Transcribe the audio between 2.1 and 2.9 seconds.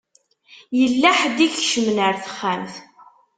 texxamt.